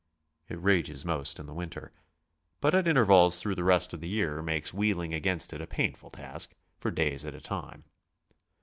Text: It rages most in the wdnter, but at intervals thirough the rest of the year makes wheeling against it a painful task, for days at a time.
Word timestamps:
It 0.49 0.59
rages 0.59 1.05
most 1.05 1.39
in 1.39 1.45
the 1.45 1.53
wdnter, 1.53 1.91
but 2.59 2.73
at 2.73 2.87
intervals 2.87 3.39
thirough 3.43 3.53
the 3.55 3.63
rest 3.63 3.93
of 3.93 3.99
the 4.01 4.07
year 4.09 4.41
makes 4.41 4.73
wheeling 4.73 5.13
against 5.13 5.53
it 5.53 5.61
a 5.61 5.67
painful 5.67 6.09
task, 6.09 6.55
for 6.79 6.89
days 6.89 7.23
at 7.23 7.35
a 7.35 7.39
time. 7.39 7.83